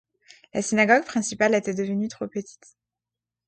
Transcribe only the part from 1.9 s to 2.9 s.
trop petite.